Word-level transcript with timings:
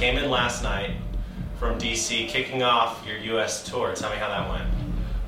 Came 0.00 0.16
in 0.16 0.30
last 0.30 0.62
night 0.62 0.92
from 1.58 1.78
DC, 1.78 2.26
kicking 2.26 2.62
off 2.62 3.06
your 3.06 3.18
U.S. 3.18 3.62
tour. 3.62 3.94
Tell 3.94 4.08
me 4.08 4.16
how 4.16 4.28
that 4.28 4.48
went. 4.48 4.66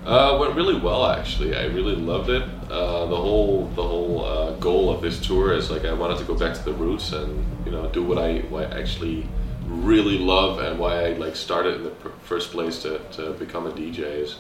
Uh, 0.07 0.39
went 0.41 0.57
really 0.57 0.81
well 0.81 1.05
actually. 1.05 1.55
I 1.55 1.67
really 1.67 1.95
loved 1.95 2.31
it. 2.31 2.43
Uh, 2.71 3.05
the 3.05 3.17
whole 3.17 3.67
the 3.75 3.83
whole 3.83 4.25
uh, 4.25 4.53
goal 4.53 4.89
of 4.89 5.03
this 5.03 5.21
tour 5.21 5.53
is 5.53 5.71
like 5.71 5.85
I 5.85 5.93
wanted 5.93 6.17
to 6.21 6.25
go 6.25 6.35
back 6.35 6.57
to 6.57 6.65
the 6.65 6.73
roots 6.73 7.13
and 7.13 7.45
you 7.67 7.71
know 7.71 7.87
do 7.91 8.03
what 8.03 8.17
I 8.17 8.39
what 8.49 8.73
I 8.73 8.81
actually 8.81 9.29
really 9.67 10.17
love 10.17 10.59
and 10.59 10.79
why 10.79 11.05
I 11.05 11.13
like 11.19 11.37
started 11.37 11.75
in 11.75 11.85
the 11.85 11.91
pr- 11.91 12.09
first 12.23 12.51
place 12.51 12.81
to, 12.81 12.99
to 13.13 13.33
become 13.35 13.67
a 13.67 13.73
DJ 13.73 13.99
is 13.99 14.37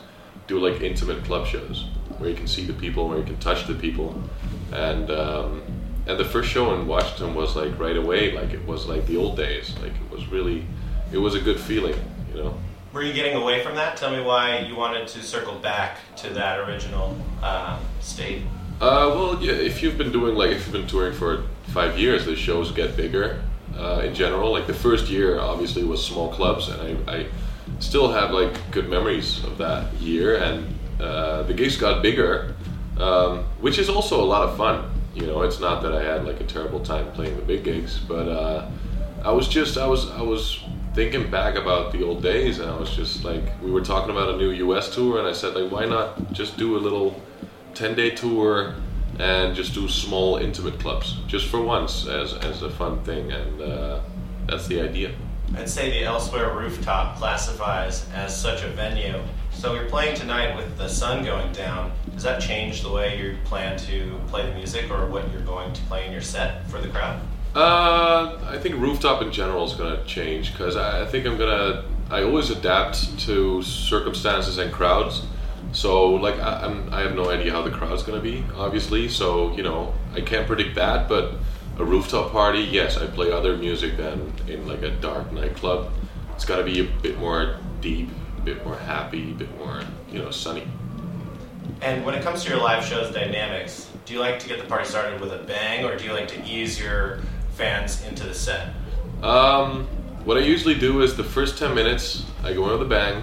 do 0.46 0.58
like 0.58 0.80
intimate 0.80 1.22
club 1.24 1.46
shows 1.46 1.88
where 2.16 2.30
you 2.30 2.36
can 2.36 2.46
see 2.46 2.64
the 2.64 2.72
people, 2.72 3.06
where 3.06 3.18
you 3.18 3.24
can 3.24 3.38
touch 3.38 3.66
the 3.66 3.74
people, 3.74 4.18
and 4.72 5.10
um, 5.10 5.62
and 6.06 6.18
the 6.18 6.24
first 6.24 6.48
show 6.48 6.74
in 6.74 6.86
Washington 6.86 7.34
was 7.34 7.54
like 7.54 7.78
right 7.78 7.96
away 7.96 8.32
like 8.32 8.52
it 8.52 8.66
was 8.66 8.86
like 8.86 9.06
the 9.06 9.16
old 9.16 9.36
days. 9.36 9.74
Like 9.80 9.92
was 10.12 10.26
really 10.28 10.64
it 11.12 11.18
was 11.18 11.34
a 11.34 11.40
good 11.40 11.60
feeling, 11.60 11.94
you 12.32 12.42
know. 12.42 12.54
Were 12.92 13.02
you 13.02 13.12
getting 13.14 13.36
away 13.36 13.62
from 13.62 13.74
that? 13.76 13.96
Tell 13.96 14.10
me 14.10 14.22
why 14.22 14.58
you 14.58 14.76
wanted 14.76 15.08
to 15.08 15.22
circle 15.22 15.54
back 15.58 15.98
to 16.16 16.30
that 16.30 16.58
original 16.60 17.16
uh, 17.42 17.78
state. 18.00 18.42
Uh, 18.80 19.08
well, 19.14 19.42
yeah, 19.42 19.52
if 19.52 19.82
you've 19.82 19.96
been 19.96 20.12
doing 20.12 20.34
like 20.34 20.50
if 20.50 20.66
you've 20.66 20.72
been 20.72 20.86
touring 20.86 21.14
for 21.14 21.44
five 21.68 21.98
years, 21.98 22.26
the 22.26 22.36
shows 22.36 22.70
get 22.72 22.96
bigger 22.96 23.42
uh, 23.76 24.02
in 24.04 24.14
general. 24.14 24.52
Like 24.52 24.66
the 24.66 24.74
first 24.74 25.08
year, 25.08 25.40
obviously, 25.40 25.84
was 25.84 26.04
small 26.04 26.32
clubs, 26.32 26.68
and 26.68 27.08
I, 27.08 27.12
I 27.12 27.26
still 27.78 28.12
have 28.12 28.32
like 28.32 28.70
good 28.70 28.88
memories 28.88 29.42
of 29.44 29.56
that 29.58 29.92
year. 29.94 30.36
And 30.36 30.74
uh, 31.00 31.44
the 31.44 31.54
gigs 31.54 31.76
got 31.76 32.02
bigger, 32.02 32.54
um, 32.98 33.44
which 33.60 33.78
is 33.78 33.88
also 33.88 34.22
a 34.22 34.26
lot 34.26 34.48
of 34.48 34.56
fun. 34.56 34.90
You 35.14 35.26
know, 35.26 35.42
it's 35.42 35.60
not 35.60 35.82
that 35.82 35.94
I 35.94 36.02
had 36.02 36.24
like 36.24 36.40
a 36.40 36.44
terrible 36.44 36.80
time 36.80 37.10
playing 37.12 37.36
the 37.36 37.42
big 37.42 37.64
gigs, 37.64 37.98
but 37.98 38.28
uh, 38.28 38.70
I 39.24 39.30
was 39.30 39.46
just 39.46 39.78
I 39.78 39.86
was 39.86 40.10
I 40.10 40.22
was 40.22 40.58
thinking 40.94 41.30
back 41.30 41.54
about 41.54 41.92
the 41.92 42.04
old 42.04 42.22
days, 42.22 42.58
and 42.58 42.70
I 42.70 42.76
was 42.76 42.94
just 42.94 43.24
like, 43.24 43.42
we 43.62 43.70
were 43.70 43.80
talking 43.80 44.10
about 44.10 44.34
a 44.34 44.36
new 44.36 44.50
U.S. 44.50 44.94
tour, 44.94 45.18
and 45.18 45.28
I 45.28 45.32
said 45.32 45.54
like, 45.54 45.70
why 45.70 45.86
not 45.86 46.32
just 46.32 46.56
do 46.56 46.76
a 46.76 46.80
little 46.80 47.20
ten 47.74 47.94
day 47.94 48.10
tour 48.10 48.74
and 49.18 49.54
just 49.54 49.74
do 49.74 49.88
small 49.88 50.36
intimate 50.38 50.80
clubs 50.80 51.18
just 51.26 51.46
for 51.46 51.62
once 51.62 52.06
as 52.08 52.34
as 52.34 52.62
a 52.62 52.70
fun 52.70 53.02
thing, 53.04 53.30
and 53.30 53.62
uh, 53.62 54.00
that's 54.46 54.66
the 54.66 54.80
idea. 54.80 55.12
I'd 55.56 55.68
say 55.68 55.90
the 55.90 56.04
Elsewhere 56.04 56.56
Rooftop 56.56 57.16
classifies 57.18 58.08
as 58.14 58.38
such 58.38 58.64
a 58.64 58.68
venue. 58.68 59.20
So 59.52 59.74
you're 59.74 59.88
playing 59.88 60.16
tonight 60.16 60.56
with 60.56 60.78
the 60.78 60.88
sun 60.88 61.24
going 61.24 61.52
down. 61.52 61.92
Does 62.14 62.22
that 62.22 62.40
change 62.40 62.82
the 62.82 62.90
way 62.90 63.20
you 63.20 63.36
plan 63.44 63.78
to 63.80 64.18
play 64.28 64.46
the 64.46 64.54
music 64.54 64.90
or 64.90 65.06
what 65.06 65.30
you're 65.30 65.42
going 65.42 65.72
to 65.74 65.82
play 65.82 66.06
in 66.06 66.12
your 66.12 66.22
set 66.22 66.66
for 66.68 66.80
the 66.80 66.88
crowd? 66.88 67.20
Uh, 67.54 68.38
I 68.46 68.58
think 68.58 68.76
rooftop 68.76 69.20
in 69.20 69.30
general 69.30 69.66
is 69.66 69.74
gonna 69.74 70.02
change 70.04 70.52
because 70.52 70.76
I, 70.76 71.04
think 71.04 71.26
I'm 71.26 71.36
gonna. 71.36 71.84
I 72.10 72.22
always 72.22 72.50
adapt 72.50 73.18
to 73.20 73.62
circumstances 73.62 74.56
and 74.56 74.72
crowds. 74.72 75.22
So 75.72 76.12
like 76.12 76.36
I, 76.36 76.64
I'm, 76.64 76.92
I 76.92 77.00
have 77.00 77.14
no 77.14 77.30
idea 77.30 77.52
how 77.52 77.62
the 77.62 77.70
crowd's 77.70 78.02
gonna 78.02 78.20
be, 78.20 78.42
obviously. 78.56 79.08
So 79.08 79.54
you 79.54 79.62
know 79.62 79.92
I 80.14 80.22
can't 80.22 80.46
predict 80.46 80.76
that. 80.76 81.10
But 81.10 81.34
a 81.78 81.84
rooftop 81.84 82.32
party, 82.32 82.60
yes, 82.60 82.96
I 82.96 83.06
play 83.06 83.30
other 83.30 83.56
music 83.56 83.98
than 83.98 84.32
in 84.48 84.66
like 84.66 84.82
a 84.82 84.90
dark 84.90 85.30
nightclub. 85.30 85.92
It's 86.34 86.46
gotta 86.46 86.64
be 86.64 86.80
a 86.80 86.84
bit 87.02 87.18
more 87.18 87.56
deep, 87.82 88.08
a 88.38 88.40
bit 88.40 88.64
more 88.64 88.78
happy, 88.78 89.32
a 89.32 89.34
bit 89.34 89.58
more 89.58 89.82
you 90.10 90.20
know 90.20 90.30
sunny. 90.30 90.66
And 91.82 92.02
when 92.06 92.14
it 92.14 92.22
comes 92.22 92.44
to 92.44 92.50
your 92.50 92.60
live 92.60 92.82
shows 92.82 93.12
dynamics, 93.12 93.90
do 94.06 94.14
you 94.14 94.20
like 94.20 94.38
to 94.38 94.48
get 94.48 94.58
the 94.58 94.66
party 94.66 94.86
started 94.86 95.20
with 95.20 95.32
a 95.32 95.38
bang 95.44 95.84
or 95.84 95.96
do 95.96 96.04
you 96.04 96.12
like 96.12 96.28
to 96.28 96.42
ease 96.44 96.80
your 96.80 97.20
fans 97.54 98.04
into 98.06 98.24
the 98.24 98.34
set? 98.34 98.68
Um, 99.22 99.86
what 100.24 100.36
I 100.36 100.40
usually 100.40 100.74
do 100.74 101.02
is 101.02 101.16
the 101.16 101.24
first 101.24 101.58
10 101.58 101.74
minutes, 101.74 102.24
I 102.42 102.52
go 102.52 102.64
in 102.66 102.72
with 102.72 102.82
a 102.82 102.90
bang. 102.90 103.22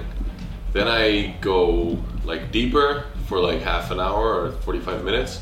Then 0.74 0.88
I 0.88 1.36
go 1.42 1.98
like 2.24 2.52
deeper 2.52 3.06
for 3.28 3.40
like 3.40 3.62
half 3.62 3.92
an 3.92 4.00
hour 4.00 4.46
or 4.46 4.52
45 4.52 5.04
minutes. 5.04 5.42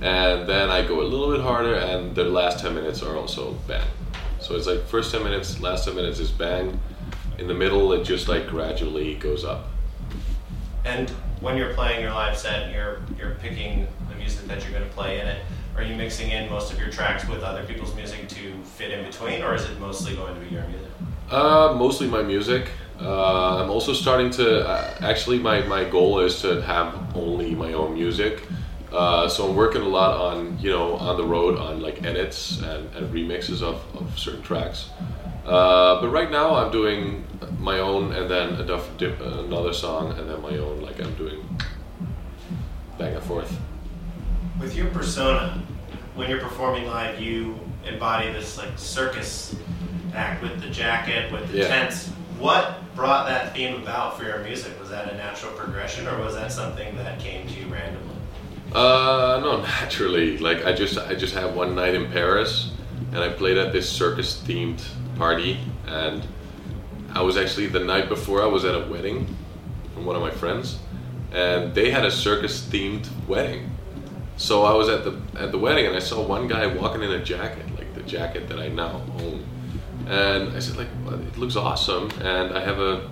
And 0.00 0.48
then 0.48 0.70
I 0.70 0.86
go 0.86 1.00
a 1.00 1.02
little 1.02 1.32
bit 1.32 1.40
harder, 1.40 1.74
and 1.74 2.14
the 2.14 2.24
last 2.24 2.60
10 2.60 2.74
minutes 2.74 3.02
are 3.02 3.16
also 3.16 3.54
bang. 3.66 3.86
So 4.40 4.54
it's 4.54 4.66
like 4.66 4.86
first 4.86 5.10
10 5.10 5.24
minutes, 5.24 5.60
last 5.60 5.86
10 5.86 5.96
minutes 5.96 6.20
is 6.20 6.30
bang. 6.30 6.78
In 7.38 7.48
the 7.48 7.54
middle, 7.54 7.92
it 7.92 8.04
just 8.04 8.28
like 8.28 8.46
gradually 8.46 9.16
goes 9.16 9.44
up. 9.44 9.68
And 10.84 11.10
when 11.40 11.56
you're 11.56 11.74
playing 11.74 12.00
your 12.00 12.12
live 12.12 12.36
set, 12.36 12.72
you're 12.72 13.00
you're 13.18 13.34
picking 13.36 13.86
the 14.08 14.14
music 14.14 14.46
that 14.46 14.62
you're 14.62 14.72
going 14.72 14.88
to 14.88 14.94
play 14.94 15.20
in 15.20 15.26
it. 15.26 15.44
Are 15.78 15.84
you 15.84 15.94
mixing 15.94 16.32
in 16.32 16.50
most 16.50 16.72
of 16.72 16.80
your 16.80 16.90
tracks 16.90 17.28
with 17.28 17.44
other 17.44 17.62
people's 17.62 17.94
music 17.94 18.28
to 18.30 18.52
fit 18.64 18.90
in 18.90 19.04
between, 19.04 19.42
or 19.44 19.54
is 19.54 19.64
it 19.64 19.78
mostly 19.78 20.16
going 20.16 20.34
to 20.34 20.40
be 20.40 20.52
your 20.52 20.64
music? 20.64 20.88
Uh, 21.30 21.72
mostly 21.78 22.08
my 22.08 22.20
music. 22.20 22.72
Uh, 23.00 23.62
I'm 23.62 23.70
also 23.70 23.92
starting 23.92 24.28
to. 24.30 24.68
Uh, 24.68 24.92
actually, 25.02 25.38
my, 25.38 25.60
my 25.60 25.84
goal 25.84 26.18
is 26.18 26.42
to 26.42 26.60
have 26.62 27.16
only 27.16 27.54
my 27.54 27.74
own 27.74 27.94
music. 27.94 28.42
Uh, 28.90 29.28
so 29.28 29.48
I'm 29.48 29.54
working 29.54 29.82
a 29.82 29.88
lot 29.88 30.18
on 30.18 30.58
you 30.58 30.70
know 30.70 30.94
on 30.94 31.16
the 31.16 31.24
road 31.24 31.56
on 31.56 31.80
like 31.80 32.02
edits 32.02 32.60
and, 32.60 32.92
and 32.96 33.14
remixes 33.14 33.62
of, 33.62 33.80
of 33.94 34.18
certain 34.18 34.42
tracks. 34.42 34.88
Uh, 35.46 36.00
but 36.00 36.08
right 36.08 36.32
now 36.32 36.56
I'm 36.56 36.72
doing 36.72 37.24
my 37.60 37.78
own 37.78 38.12
and 38.12 38.28
then 38.28 38.54
a 38.54 38.64
dip, 38.96 39.20
another 39.20 39.72
song 39.72 40.10
and 40.18 40.28
then 40.28 40.42
my 40.42 40.56
own. 40.56 40.80
Like 40.80 41.00
I'm 41.00 41.14
doing 41.14 41.38
back 42.98 43.14
and 43.14 43.22
forth. 43.22 43.56
With 44.60 44.74
your 44.76 44.86
persona, 44.88 45.62
when 46.14 46.28
you're 46.28 46.40
performing 46.40 46.86
live, 46.86 47.20
you 47.20 47.58
embody 47.86 48.32
this 48.32 48.58
like 48.58 48.76
circus 48.76 49.54
act 50.14 50.42
with 50.42 50.60
the 50.60 50.68
jacket, 50.68 51.30
with 51.32 51.50
the 51.52 51.58
Yeah. 51.58 51.68
tents. 51.68 52.08
What 52.38 52.82
brought 52.94 53.26
that 53.28 53.54
theme 53.54 53.74
about 53.82 54.18
for 54.18 54.24
your 54.24 54.38
music? 54.40 54.72
Was 54.80 54.90
that 54.90 55.12
a 55.12 55.16
natural 55.16 55.52
progression, 55.52 56.06
or 56.08 56.18
was 56.22 56.34
that 56.34 56.50
something 56.52 56.96
that 56.96 57.20
came 57.20 57.46
to 57.46 57.54
you 57.54 57.66
randomly? 57.66 58.14
Uh, 58.74 59.40
no, 59.42 59.60
naturally. 59.62 60.38
Like 60.38 60.64
I 60.66 60.72
just 60.72 60.98
I 60.98 61.14
just 61.14 61.34
had 61.34 61.54
one 61.54 61.74
night 61.74 61.94
in 61.94 62.10
Paris, 62.10 62.70
and 63.12 63.20
I 63.22 63.28
played 63.28 63.58
at 63.58 63.72
this 63.72 63.88
circus 63.88 64.42
themed 64.46 64.82
party, 65.16 65.58
and 65.86 66.26
I 67.14 67.22
was 67.22 67.36
actually 67.36 67.66
the 67.68 67.80
night 67.80 68.08
before 68.08 68.42
I 68.42 68.46
was 68.46 68.64
at 68.64 68.74
a 68.74 68.80
wedding 68.86 69.26
from 69.94 70.04
one 70.04 70.16
of 70.16 70.22
my 70.22 70.30
friends, 70.30 70.78
and 71.32 71.74
they 71.74 71.90
had 71.90 72.04
a 72.04 72.10
circus 72.10 72.60
themed 72.70 73.06
wedding. 73.28 73.70
So 74.38 74.64
I 74.64 74.72
was 74.72 74.88
at 74.88 75.04
the 75.04 75.20
at 75.38 75.52
the 75.52 75.58
wedding, 75.58 75.86
and 75.86 75.94
I 75.94 75.98
saw 75.98 76.24
one 76.26 76.48
guy 76.48 76.66
walking 76.66 77.02
in 77.02 77.10
a 77.10 77.22
jacket, 77.22 77.66
like 77.76 77.92
the 77.94 78.02
jacket 78.02 78.48
that 78.48 78.58
I 78.58 78.68
now 78.68 79.02
own, 79.18 79.44
and 80.06 80.56
I 80.56 80.60
said 80.60 80.76
like, 80.76 80.88
it 81.06 81.36
looks 81.36 81.56
awesome, 81.56 82.10
and 82.22 82.56
I 82.56 82.60
have 82.60 82.78
a 82.78 83.10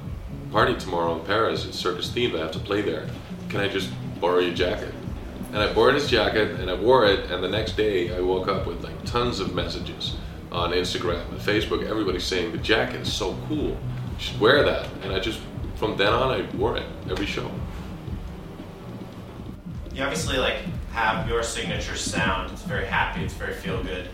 party 0.53 0.75
tomorrow 0.77 1.19
in 1.19 1.27
Paris. 1.27 1.67
It's 1.67 1.79
circus 1.79 2.09
themed. 2.09 2.37
I 2.37 2.39
have 2.39 2.53
to 2.53 2.59
play 2.59 2.81
there. 2.81 3.07
Can 3.49 3.61
I 3.61 3.69
just 3.69 3.91
borrow 4.21 4.39
your 4.39 4.55
jacket? 4.55 4.95
And 5.53 5.59
I 5.59 5.73
borrowed 5.73 5.95
his 5.95 6.09
jacket 6.09 6.61
and 6.61 6.71
I 6.71 6.75
wore 6.75 7.07
it. 7.07 7.31
And 7.31 7.43
the 7.43 7.49
next 7.49 7.77
day, 7.77 8.15
I 8.17 8.21
woke 8.21 8.49
up 8.49 8.67
with 8.67 8.83
like 8.83 9.05
tons 9.05 9.41
of 9.41 9.55
messages 9.55 10.17
on 10.53 10.73
Instagram 10.73 11.29
and 11.31 11.41
Facebook. 11.41 11.89
Everybody 11.89 12.19
saying 12.19 12.53
the 12.53 12.59
jacket 12.59 13.03
is 13.03 13.13
so 13.13 13.37
cool. 13.49 13.69
You 13.69 13.77
should 14.19 14.41
wear 14.41 14.65
that. 14.65 14.89
And 15.03 15.13
I 15.13 15.19
just 15.19 15.41
from 15.77 15.97
then 15.97 16.13
on, 16.13 16.31
I 16.31 16.57
wore 16.57 16.77
it 16.77 16.87
every 17.11 17.27
show. 17.27 17.51
You 19.97 20.03
obviously 20.03 20.37
like 20.37 20.59
have 20.93 21.27
your 21.27 21.43
signature 21.43 21.97
sound. 21.97 22.53
It's 22.53 22.61
very 22.61 22.85
happy. 22.85 23.25
It's 23.25 23.33
very 23.33 23.55
feel 23.55 23.83
good. 23.83 24.09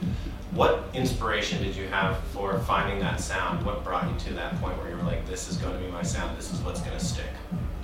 What 0.53 0.85
inspiration 0.95 1.61
did 1.61 1.75
you 1.75 1.89
have 1.89 2.19
for 2.27 2.57
finding 2.61 3.01
that 3.01 3.21
sound? 3.21 3.67
What 3.67 3.83
brought 3.83 4.09
you 4.09 4.17
to 4.29 4.35
that 4.35 4.55
point 4.61 4.79
where 4.79 4.91
you 4.91 4.97
were 4.97 5.03
like, 5.03 5.27
"This 5.27 5.49
is 5.49 5.57
going 5.57 5.77
to 5.77 5.85
be 5.85 5.91
my 5.91 6.05
sound. 6.05 6.39
This 6.39 6.53
is 6.53 6.61
what's 6.61 6.81
going 6.83 6.97
to 6.97 7.05
stick." 7.05 7.27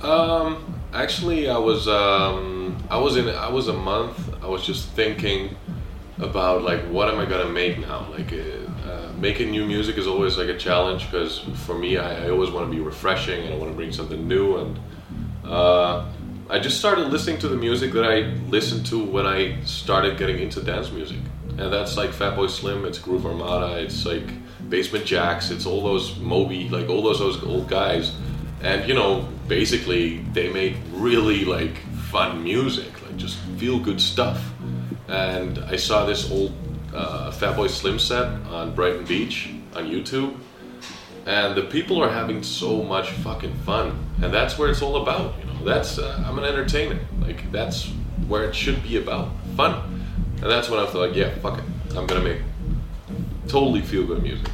Um, 0.00 0.80
actually, 0.92 1.50
I 1.50 1.58
was 1.58 1.88
um, 1.88 2.80
I 2.88 2.98
was 2.98 3.16
in 3.16 3.28
I 3.30 3.48
was 3.48 3.66
a 3.66 3.72
month. 3.72 4.16
I 4.44 4.46
was 4.46 4.64
just 4.64 4.90
thinking 4.90 5.56
about 6.18 6.62
like 6.62 6.82
what 6.82 7.08
am 7.08 7.18
I 7.18 7.26
gonna 7.26 7.50
make 7.50 7.80
now? 7.80 8.06
Like 8.12 8.32
uh, 8.32 9.10
making 9.18 9.50
new 9.50 9.66
music 9.66 9.98
is 9.98 10.06
always 10.06 10.38
like 10.38 10.48
a 10.48 10.56
challenge 10.56 11.10
because 11.10 11.40
for 11.66 11.76
me, 11.76 11.96
I, 11.96 12.26
I 12.26 12.30
always 12.30 12.52
want 12.52 12.70
to 12.70 12.72
be 12.72 12.80
refreshing 12.80 13.44
and 13.44 13.54
I 13.54 13.56
want 13.56 13.72
to 13.72 13.76
bring 13.76 13.90
something 13.90 14.28
new. 14.28 14.58
And 14.58 14.78
uh, 15.44 16.06
I 16.50 16.58
just 16.58 16.78
started 16.78 17.08
listening 17.08 17.38
to 17.40 17.48
the 17.48 17.56
music 17.56 17.92
that 17.92 18.04
I 18.04 18.20
listened 18.48 18.86
to 18.86 19.04
when 19.04 19.26
I 19.26 19.62
started 19.64 20.16
getting 20.16 20.38
into 20.38 20.62
dance 20.62 20.90
music, 20.90 21.18
and 21.58 21.70
that's 21.70 21.98
like 21.98 22.10
Fatboy 22.10 22.48
Slim, 22.48 22.86
it's 22.86 22.98
Groove 22.98 23.26
Armada, 23.26 23.78
it's 23.78 24.06
like 24.06 24.24
Basement 24.70 25.04
Jaxx, 25.04 25.50
it's 25.50 25.66
all 25.66 25.82
those 25.82 26.18
Moby, 26.18 26.70
like 26.70 26.88
all 26.88 27.02
those 27.02 27.18
those 27.18 27.42
old 27.44 27.68
guys. 27.68 28.14
And 28.62 28.88
you 28.88 28.94
know 28.94 29.28
basically 29.46 30.18
they 30.32 30.50
make 30.50 30.76
really 30.92 31.44
like 31.44 31.76
fun 32.10 32.42
music 32.42 32.90
like 33.02 33.16
just 33.16 33.38
feel 33.58 33.78
good 33.78 34.00
stuff. 34.00 34.52
And 35.08 35.58
i 35.60 35.76
saw 35.76 36.04
this 36.04 36.30
old 36.30 36.52
uh, 36.94 37.30
fatboy 37.30 37.70
slim 37.70 37.98
set 37.98 38.26
on 38.48 38.74
brighton 38.74 39.04
beach 39.04 39.50
on 39.74 39.86
youtube 39.86 40.36
and 41.26 41.56
the 41.56 41.62
people 41.62 42.02
are 42.02 42.10
having 42.10 42.42
so 42.42 42.82
much 42.82 43.10
fucking 43.10 43.54
fun. 43.58 43.98
And 44.22 44.32
that's 44.32 44.58
where 44.58 44.70
it's 44.70 44.82
all 44.82 45.02
about 45.02 45.38
you 45.38 45.44
know? 45.46 45.64
That's 45.64 45.98
uh, 45.98 46.22
i'm 46.26 46.38
an 46.38 46.44
entertainer. 46.44 46.98
Like 47.20 47.50
that's 47.52 47.86
where 48.26 48.44
it 48.44 48.54
should 48.54 48.82
be 48.82 48.96
about. 48.96 49.30
Fun. 49.56 50.04
And 50.40 50.50
that's 50.50 50.68
when 50.68 50.80
i 50.80 50.86
thought 50.86 51.08
like 51.08 51.16
yeah 51.16 51.34
fuck 51.36 51.58
it. 51.58 51.64
I'm 51.96 52.06
gonna 52.06 52.22
make 52.22 52.42
totally 53.48 53.80
feel 53.80 54.06
good 54.06 54.22
music. 54.22 54.48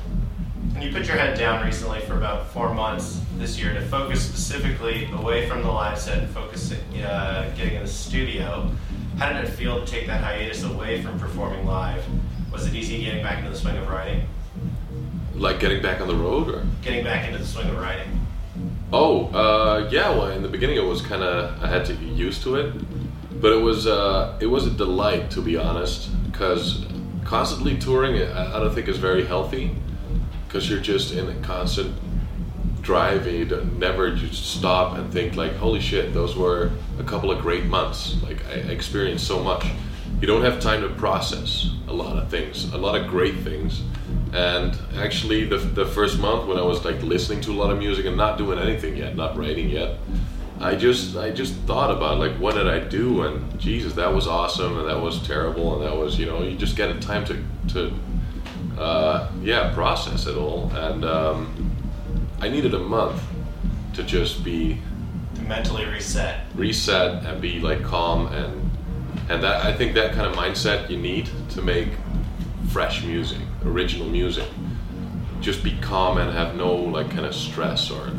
And 0.74 0.82
you 0.82 0.92
put 0.92 1.06
your 1.06 1.16
head 1.16 1.38
down 1.38 1.64
recently 1.64 2.00
for 2.00 2.16
about 2.16 2.48
four 2.48 2.72
months 2.74 3.20
this 3.38 3.58
year 3.60 3.72
to 3.74 3.80
focus 3.86 4.22
specifically 4.22 5.08
away 5.12 5.48
from 5.48 5.62
the 5.62 5.68
live 5.68 5.98
set 5.98 6.18
and 6.18 6.28
focus 6.30 6.72
uh, 6.72 7.52
getting 7.56 7.74
in 7.74 7.82
the 7.82 7.88
studio. 7.88 8.70
How 9.18 9.32
did 9.32 9.44
it 9.44 9.50
feel 9.50 9.84
to 9.84 9.86
take 9.86 10.06
that 10.06 10.22
hiatus 10.22 10.64
away 10.64 11.02
from 11.02 11.18
performing 11.18 11.64
live? 11.66 12.04
Was 12.52 12.66
it 12.66 12.74
easy 12.74 13.04
getting 13.04 13.22
back 13.22 13.38
into 13.38 13.50
the 13.50 13.56
swing 13.56 13.76
of 13.76 13.88
writing? 13.88 14.26
Like 15.34 15.60
getting 15.60 15.82
back 15.82 16.00
on 16.00 16.08
the 16.08 16.14
road, 16.14 16.48
or 16.48 16.66
getting 16.82 17.04
back 17.04 17.26
into 17.26 17.38
the 17.38 17.46
swing 17.46 17.68
of 17.68 17.76
riding. 17.78 18.26
Oh, 18.92 19.26
uh, 19.34 19.88
yeah. 19.90 20.10
Well, 20.10 20.30
in 20.30 20.42
the 20.42 20.48
beginning, 20.48 20.76
it 20.76 20.84
was 20.84 21.02
kind 21.02 21.22
of 21.22 21.62
I 21.62 21.66
had 21.66 21.84
to 21.86 21.94
get 21.94 22.12
used 22.14 22.42
to 22.42 22.56
it, 22.56 22.72
but 23.40 23.52
it 23.52 23.60
was 23.60 23.86
uh, 23.86 24.38
it 24.40 24.46
was 24.46 24.66
a 24.66 24.70
delight 24.70 25.30
to 25.32 25.42
be 25.42 25.56
honest, 25.56 26.10
because 26.30 26.86
constantly 27.24 27.76
touring, 27.76 28.22
I, 28.22 28.56
I 28.56 28.60
don't 28.60 28.74
think 28.74 28.88
is 28.88 28.98
very 28.98 29.24
healthy, 29.24 29.74
because 30.46 30.70
you're 30.70 30.80
just 30.80 31.12
in 31.14 31.28
a 31.28 31.34
constant 31.42 31.96
driving. 32.84 33.28
and 33.28 33.38
you 33.38 33.44
don't, 33.46 33.78
never 33.78 34.14
just 34.14 34.56
stop 34.56 34.96
and 34.96 35.12
think 35.12 35.34
like, 35.34 35.54
holy 35.54 35.80
shit, 35.80 36.14
those 36.14 36.36
were 36.36 36.70
a 37.00 37.02
couple 37.02 37.30
of 37.30 37.40
great 37.40 37.64
months. 37.64 38.16
Like 38.22 38.44
I 38.46 38.52
experienced 38.70 39.26
so 39.26 39.42
much. 39.42 39.66
You 40.20 40.28
don't 40.28 40.42
have 40.42 40.60
time 40.60 40.82
to 40.82 40.88
process 40.90 41.70
a 41.88 41.92
lot 41.92 42.16
of 42.16 42.30
things, 42.30 42.72
a 42.72 42.78
lot 42.78 42.94
of 42.94 43.08
great 43.08 43.36
things. 43.40 43.82
And 44.34 44.76
actually, 44.96 45.44
the, 45.44 45.58
the 45.58 45.86
first 45.86 46.18
month 46.18 46.48
when 46.48 46.58
I 46.58 46.62
was 46.62 46.84
like 46.84 47.00
listening 47.02 47.40
to 47.42 47.52
a 47.52 47.54
lot 47.54 47.70
of 47.70 47.78
music 47.78 48.04
and 48.04 48.16
not 48.16 48.36
doing 48.36 48.58
anything 48.58 48.96
yet, 48.96 49.14
not 49.14 49.36
writing 49.38 49.70
yet, 49.70 49.96
I 50.60 50.74
just 50.74 51.16
I 51.16 51.30
just 51.30 51.54
thought 51.66 51.90
about 51.90 52.18
like 52.18 52.32
what 52.38 52.54
did 52.54 52.66
I 52.66 52.80
do? 52.80 53.22
And 53.22 53.60
Jesus 53.60 53.94
that 53.94 54.12
was 54.12 54.26
awesome 54.26 54.78
and 54.78 54.88
that 54.88 55.00
was 55.00 55.24
terrible 55.26 55.74
and 55.74 55.84
that 55.84 55.96
was 55.96 56.18
you 56.18 56.26
know 56.26 56.42
you 56.42 56.56
just 56.56 56.76
get 56.76 56.90
a 56.90 56.98
time 56.98 57.24
to 57.26 57.44
to 57.74 57.94
uh, 58.76 59.30
yeah 59.40 59.72
process 59.72 60.26
it 60.26 60.36
all. 60.36 60.68
And 60.74 61.04
um, 61.04 61.70
I 62.40 62.48
needed 62.48 62.74
a 62.74 62.78
month 62.78 63.22
to 63.94 64.02
just 64.02 64.42
be 64.42 64.80
to 65.36 65.42
mentally 65.42 65.84
reset, 65.84 66.40
reset, 66.56 67.24
and 67.24 67.40
be 67.40 67.60
like 67.60 67.82
calm 67.84 68.26
and 68.28 68.70
and 69.28 69.42
that 69.42 69.64
I 69.64 69.72
think 69.72 69.94
that 69.94 70.12
kind 70.12 70.26
of 70.26 70.34
mindset 70.34 70.90
you 70.90 70.98
need 70.98 71.30
to 71.50 71.62
make 71.62 71.88
fresh 72.70 73.04
music, 73.04 73.40
original 73.64 74.08
music. 74.08 74.48
Just 75.40 75.62
be 75.62 75.76
calm 75.80 76.18
and 76.18 76.30
have 76.30 76.54
no 76.56 76.74
like 76.74 77.10
kind 77.10 77.26
of 77.26 77.34
stress 77.34 77.90
or 77.90 78.10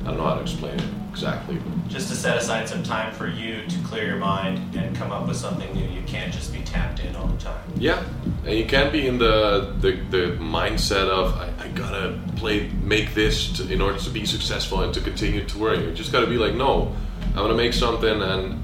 I 0.00 0.04
don't 0.04 0.16
know 0.16 0.24
how 0.24 0.34
to 0.34 0.42
explain 0.42 0.78
it 0.78 0.88
exactly. 1.16 1.58
Just 1.88 2.10
to 2.10 2.14
set 2.14 2.36
aside 2.36 2.68
some 2.68 2.82
time 2.82 3.10
for 3.10 3.26
you 3.26 3.64
to 3.66 3.78
clear 3.84 4.06
your 4.06 4.18
mind 4.18 4.76
and 4.76 4.94
come 4.94 5.12
up 5.12 5.26
with 5.26 5.38
something 5.38 5.72
new. 5.74 5.88
You 5.88 6.02
can't 6.02 6.30
just 6.30 6.52
be 6.52 6.60
tapped 6.60 7.00
in 7.00 7.16
all 7.16 7.26
the 7.26 7.38
time. 7.38 7.62
Yeah, 7.76 8.04
and 8.44 8.58
you 8.58 8.66
can't 8.66 8.92
be 8.92 9.06
in 9.06 9.16
the 9.16 9.74
the, 9.80 9.92
the 10.10 10.36
mindset 10.36 11.08
of 11.08 11.34
I, 11.36 11.50
I 11.64 11.68
gotta 11.68 12.20
play 12.36 12.68
make 12.82 13.14
this 13.14 13.50
to, 13.54 13.72
in 13.72 13.80
order 13.80 13.98
to 13.98 14.10
be 14.10 14.26
successful 14.26 14.82
and 14.82 14.92
to 14.92 15.00
continue 15.00 15.42
touring. 15.44 15.80
You 15.82 15.92
just 15.92 16.12
gotta 16.12 16.26
be 16.26 16.36
like, 16.36 16.54
no, 16.54 16.94
I'm 17.28 17.36
gonna 17.36 17.54
make 17.54 17.72
something 17.72 18.22
and 18.22 18.62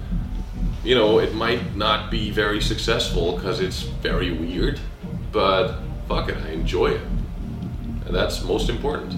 you 0.84 0.94
know 0.94 1.20
it 1.20 1.34
might 1.34 1.74
not 1.74 2.10
be 2.10 2.30
very 2.30 2.60
successful 2.60 3.36
because 3.36 3.60
it's 3.60 3.80
very 3.80 4.30
weird, 4.30 4.78
but 5.32 5.78
fuck 6.08 6.28
it, 6.28 6.36
I 6.36 6.50
enjoy 6.50 6.88
it, 6.88 7.02
and 8.06 8.14
that's 8.14 8.42
most 8.44 8.68
important. 8.68 9.14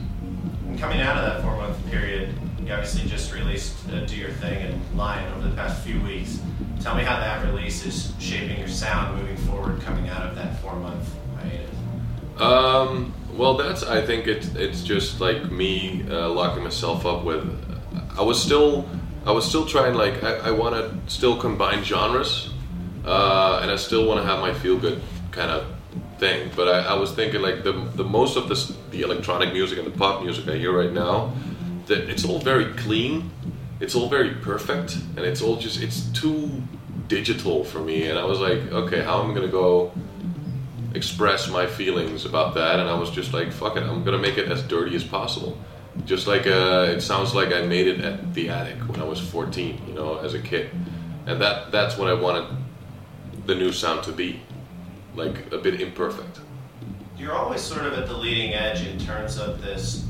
And 0.66 0.78
coming 0.78 1.00
out 1.00 1.16
of 1.16 1.24
that 1.24 1.42
four 1.42 1.56
month 1.56 1.90
period, 1.90 2.34
you 2.64 2.72
obviously 2.72 3.08
just 3.08 3.32
released 3.34 3.74
uh, 3.90 4.00
Do 4.06 4.16
Your 4.16 4.30
Thing 4.30 4.62
and 4.62 4.96
Lion 4.96 5.32
over 5.34 5.48
the 5.48 5.54
past 5.54 5.84
few 5.84 6.00
weeks. 6.00 6.40
Tell 6.80 6.94
me 6.94 7.02
how 7.02 7.16
that 7.16 7.44
release 7.46 7.84
is 7.84 8.12
shaping 8.18 8.58
your 8.58 8.68
sound 8.68 9.18
moving 9.18 9.36
forward 9.38 9.80
coming 9.82 10.08
out 10.08 10.26
of 10.26 10.34
that 10.36 10.60
four 10.60 10.74
month 10.76 11.08
hiatus. 11.36 12.40
Um, 12.40 13.14
well, 13.36 13.56
that's, 13.56 13.82
I 13.82 14.04
think 14.04 14.26
it's, 14.26 14.48
it's 14.54 14.82
just 14.82 15.20
like 15.20 15.50
me 15.50 16.04
uh, 16.08 16.28
locking 16.28 16.62
myself 16.62 17.04
up 17.06 17.24
with, 17.24 17.44
I 18.16 18.22
was 18.22 18.42
still, 18.42 18.88
I 19.26 19.32
was 19.32 19.46
still 19.46 19.66
trying, 19.66 19.94
like, 19.94 20.22
I, 20.22 20.36
I 20.36 20.50
want 20.50 20.74
to 20.74 21.12
still 21.12 21.36
combine 21.36 21.84
genres, 21.84 22.50
uh, 23.04 23.60
and 23.62 23.70
I 23.70 23.76
still 23.76 24.06
want 24.06 24.20
to 24.20 24.26
have 24.26 24.40
my 24.40 24.54
feel 24.54 24.78
good 24.78 25.00
kind 25.30 25.50
of 25.50 25.66
thing. 26.24 26.50
But 26.56 26.68
I, 26.68 26.78
I 26.92 26.94
was 26.94 27.12
thinking, 27.12 27.42
like, 27.42 27.64
the, 27.64 27.72
the 27.72 28.04
most 28.04 28.36
of 28.36 28.48
this, 28.48 28.72
the 28.90 29.02
electronic 29.02 29.52
music 29.52 29.78
and 29.78 29.86
the 29.86 29.96
pop 29.98 30.22
music 30.22 30.48
I 30.48 30.56
hear 30.56 30.72
right 30.72 30.92
now, 30.92 31.32
that 31.86 32.08
it's 32.08 32.24
all 32.24 32.38
very 32.38 32.72
clean, 32.74 33.30
it's 33.80 33.94
all 33.94 34.08
very 34.08 34.34
perfect, 34.50 34.96
and 35.16 35.20
it's 35.20 35.42
all 35.42 35.56
just 35.56 35.82
it's 35.82 36.00
too 36.22 36.62
digital 37.08 37.64
for 37.64 37.80
me. 37.80 38.08
And 38.08 38.18
I 38.18 38.24
was 38.24 38.40
like, 38.40 38.60
okay, 38.72 39.02
how 39.02 39.22
am 39.22 39.30
I 39.30 39.34
gonna 39.34 39.48
go 39.48 39.92
express 40.94 41.50
my 41.50 41.66
feelings 41.66 42.24
about 42.24 42.54
that? 42.54 42.80
And 42.80 42.88
I 42.88 42.94
was 42.94 43.10
just 43.10 43.34
like, 43.34 43.52
fuck 43.52 43.76
it, 43.76 43.82
I'm 43.82 44.02
gonna 44.04 44.24
make 44.28 44.38
it 44.38 44.50
as 44.50 44.62
dirty 44.62 44.96
as 44.96 45.04
possible. 45.04 45.58
Just 46.06 46.26
like 46.26 46.46
uh, 46.46 46.94
it 46.94 47.02
sounds 47.02 47.34
like 47.34 47.52
I 47.52 47.62
made 47.66 47.86
it 47.86 48.00
at 48.00 48.34
the 48.34 48.48
attic 48.48 48.78
when 48.88 49.00
I 49.00 49.04
was 49.04 49.20
14, 49.20 49.82
you 49.86 49.94
know, 49.94 50.18
as 50.18 50.32
a 50.34 50.40
kid, 50.40 50.70
and 51.26 51.40
that 51.40 51.70
that's 51.70 51.98
what 51.98 52.08
I 52.08 52.14
wanted 52.14 52.46
the 53.46 53.54
new 53.54 53.72
sound 53.72 54.02
to 54.04 54.12
be, 54.12 54.40
like 55.14 55.52
a 55.52 55.58
bit 55.58 55.80
imperfect. 55.80 56.40
You're 57.16 57.34
always 57.34 57.60
sort 57.60 57.86
of 57.86 57.94
at 57.94 58.06
the 58.06 58.16
leading 58.16 58.54
edge 58.54 58.86
in 58.86 58.98
terms 58.98 59.38
of 59.38 59.62
this 59.62 60.06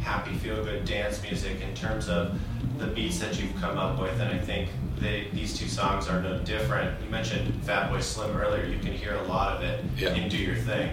happy, 0.00 0.34
feel 0.34 0.62
good 0.64 0.84
dance 0.84 1.22
music 1.22 1.60
in 1.60 1.74
terms 1.74 2.08
of 2.08 2.38
the 2.78 2.86
beats 2.86 3.20
that 3.20 3.40
you've 3.40 3.54
come 3.56 3.78
up 3.78 4.00
with. 4.00 4.18
And 4.20 4.32
I 4.32 4.38
think 4.38 4.70
they, 4.98 5.28
these 5.32 5.56
two 5.56 5.68
songs 5.68 6.08
are 6.08 6.20
no 6.20 6.38
different. 6.38 7.00
You 7.02 7.10
mentioned 7.10 7.52
Fatboy 7.62 8.02
Slim 8.02 8.36
earlier. 8.36 8.64
You 8.64 8.78
can 8.78 8.92
hear 8.92 9.14
a 9.14 9.22
lot 9.24 9.56
of 9.56 9.62
it 9.62 9.84
yeah. 9.96 10.14
in 10.14 10.28
Do 10.28 10.36
Your 10.36 10.56
Thing. 10.56 10.90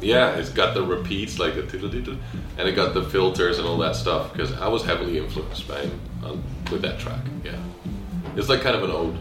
Yeah, 0.00 0.34
it's 0.34 0.50
got 0.50 0.74
the 0.74 0.82
repeats 0.82 1.38
like 1.38 1.54
the 1.54 2.18
and 2.58 2.68
it 2.68 2.72
got 2.72 2.92
the 2.92 3.04
filters 3.04 3.58
and 3.58 3.66
all 3.66 3.78
that 3.78 3.94
stuff 3.94 4.32
because 4.32 4.52
I 4.54 4.66
was 4.68 4.84
heavily 4.84 5.18
influenced 5.18 5.66
by 5.68 5.80
him 5.80 6.00
on, 6.24 6.42
with 6.70 6.82
that 6.82 6.98
track. 6.98 7.24
Yeah, 7.44 7.56
it's 8.36 8.48
like 8.48 8.62
kind 8.62 8.74
of 8.74 8.82
an 8.82 8.90
ode. 8.90 9.16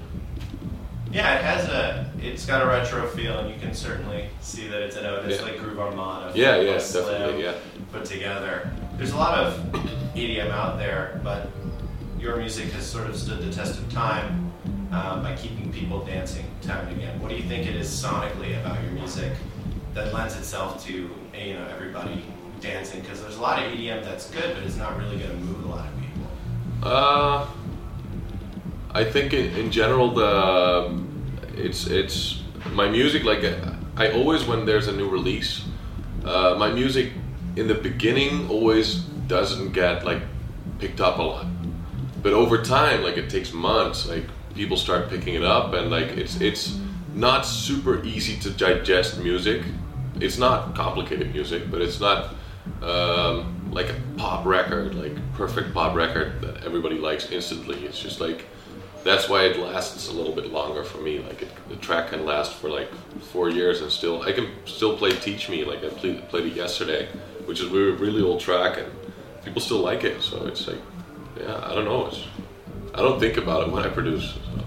Yeah, 1.12 1.36
it 1.36 1.44
has 1.44 1.68
a. 1.68 2.11
It's 2.22 2.46
got 2.46 2.62
a 2.62 2.68
retro 2.68 3.08
feel, 3.08 3.40
and 3.40 3.50
you 3.50 3.60
can 3.60 3.74
certainly 3.74 4.30
see 4.42 4.68
that 4.68 4.82
it's 4.82 4.96
an 4.96 5.06
ode. 5.06 5.26
It's 5.26 5.42
yeah. 5.42 5.48
like 5.48 5.58
Groove 5.58 5.80
Armada. 5.80 6.32
Yeah, 6.36 6.62
yeah, 6.62 6.74
definitely. 6.78 7.44
Yeah. 7.44 7.56
Put 7.92 8.06
together. 8.06 8.72
There's 8.98 9.12
a 9.12 9.18
lot 9.18 9.40
of 9.40 9.58
EDM 10.14 10.52
out 10.52 10.78
there, 10.78 11.20
but 11.24 11.50
your 12.20 12.38
music 12.38 12.72
has 12.74 12.86
sort 12.86 13.08
of 13.08 13.18
stood 13.18 13.42
the 13.42 13.52
test 13.52 13.80
of 13.80 13.92
time 13.92 14.52
uh, 14.92 15.22
by 15.24 15.36
keeping 15.36 15.74
people 15.74 16.06
dancing 16.06 16.46
time 16.62 16.88
and 16.88 16.98
again. 16.98 17.20
What 17.20 17.30
do 17.30 17.36
you 17.36 17.44
think 17.44 17.68
it 17.68 17.76
is 17.76 17.90
sonically 17.90 18.60
about 18.62 18.82
your 18.84 18.92
music 18.92 19.34
that 19.96 20.14
lends 20.14 20.38
itself 20.38 20.86
to 20.86 20.94
you 20.94 21.54
know 21.56 21.68
everybody 21.74 22.24
dancing? 22.60 23.02
Because 23.02 23.22
there's 23.22 23.38
a 23.38 23.42
lot 23.42 23.64
of 23.64 23.72
EDM 23.72 24.04
that's 24.04 24.30
good, 24.30 24.54
but 24.54 24.64
it's 24.64 24.78
not 24.78 24.96
really 24.98 25.18
going 25.18 25.32
to 25.32 25.38
move 25.38 25.66
a 25.66 25.70
lot 25.70 25.88
of 25.88 25.94
people. 26.00 26.28
Uh, 26.84 27.48
I 28.94 29.04
think 29.04 29.34
in, 29.34 29.56
in 29.56 29.72
general 29.72 30.14
the 30.14 31.02
it's 31.56 31.88
it's 31.88 32.42
my 32.74 32.90
music 32.90 33.24
like 33.24 33.44
I 33.98 34.12
always 34.12 34.46
when 34.46 34.66
there's 34.66 34.88
a 34.88 34.92
new 34.92 35.10
release, 35.10 35.64
uh, 36.26 36.56
my 36.58 36.72
music 36.72 37.12
in 37.56 37.68
the 37.68 37.76
beginning 37.76 38.50
always 38.50 38.96
doesn't 39.28 39.74
get 39.74 40.06
like 40.06 40.22
picked 40.80 41.02
up 41.02 41.20
a 41.20 41.22
lot. 41.22 41.46
But 42.22 42.34
over 42.34 42.62
time, 42.62 43.04
like 43.04 43.18
it 43.18 43.30
takes 43.30 43.54
months, 43.54 44.08
like 44.08 44.26
people 44.54 44.78
start 44.78 45.10
picking 45.10 45.36
it 45.36 45.44
up 45.44 45.74
and 45.74 45.90
like 45.90 46.10
it's 46.18 46.40
it's 46.42 46.80
not 47.14 47.46
super 47.46 48.04
easy 48.04 48.38
to 48.40 48.50
digest 48.52 49.20
music. 49.20 49.64
It's 50.20 50.38
not 50.38 50.76
complicated 50.76 51.34
music, 51.34 51.70
but 51.72 51.82
it's 51.82 52.00
not 52.00 52.36
um, 52.82 53.72
like 53.72 53.90
a 53.90 53.96
pop 54.18 54.46
record, 54.46 54.96
like 54.96 55.16
perfect 55.34 55.74
pop 55.74 55.96
record 55.96 56.42
that 56.42 56.64
everybody 56.64 56.98
likes 56.98 57.32
instantly. 57.32 57.86
It's 57.86 58.00
just 58.00 58.22
like 58.22 58.46
that's 59.04 59.28
why 59.28 59.46
it 59.46 59.58
lasts 59.58 60.10
a 60.10 60.12
little 60.12 60.34
bit 60.34 60.52
longer 60.52 60.84
for 60.84 61.00
me. 61.00 61.20
Like 61.20 61.42
it, 61.42 61.50
the 61.70 61.76
track 61.78 62.10
can 62.10 62.26
last 62.26 62.54
for 62.54 62.70
like 62.70 62.90
four 63.32 63.50
years 63.50 63.82
and 63.82 63.92
still 63.92 64.22
I 64.22 64.32
can 64.32 64.50
still 64.66 64.98
play 64.98 65.12
"Teach 65.12 65.50
Me" 65.50 65.64
like 65.64 65.84
I 65.84 65.90
played, 65.90 66.28
played 66.30 66.46
it 66.46 66.54
yesterday, 66.54 67.08
which 67.46 67.60
is 67.60 67.68
a 67.68 67.70
really 67.70 68.22
old 68.22 68.40
track 68.40 68.78
and 68.78 68.92
people 69.44 69.62
still 69.62 69.80
like 69.80 70.04
it. 70.04 70.22
So 70.22 70.46
it's 70.46 70.68
like, 70.68 70.80
yeah, 71.40 71.60
I 71.66 71.74
don't 71.74 71.86
know. 71.86 72.08
It's, 72.08 72.24
I 72.94 73.02
don't 73.02 73.20
think 73.20 73.38
about 73.38 73.68
it 73.68 73.72
when 73.72 73.84
I 73.84 73.90
produce. 73.90 74.34
So. 74.34 74.64